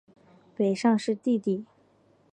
[0.55, 1.63] 北尚是弟弟。